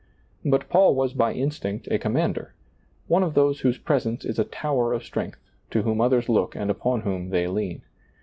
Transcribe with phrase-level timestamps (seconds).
[0.43, 2.55] But Paul was by instinct a commander;
[3.07, 5.39] one of those whose presence is a tower of strength,
[5.69, 7.83] to whom others look and upon whom they lean.